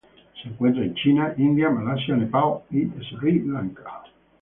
Se 0.41 0.49
encuentra 0.49 0.83
en 0.83 0.95
China, 0.95 1.31
India, 1.37 1.69
Malasia, 1.69 2.15
Nepal 2.15 2.61
y 2.71 2.87
Sri 3.07 3.41
Lanka. 3.45 4.01